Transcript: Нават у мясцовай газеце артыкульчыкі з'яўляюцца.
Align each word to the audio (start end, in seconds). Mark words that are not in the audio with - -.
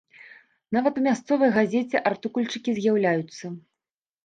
Нават 0.77 0.93
у 1.01 1.03
мясцовай 1.07 1.51
газеце 1.59 2.03
артыкульчыкі 2.13 2.77
з'яўляюцца. 2.81 3.55